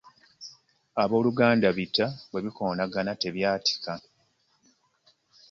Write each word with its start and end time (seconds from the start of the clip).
Aboluganda 1.03 1.67
bitta, 1.77 2.05
bwebikonagana 2.29 3.11
tebyaatika. 3.21 3.93